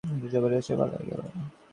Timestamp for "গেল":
1.09-1.21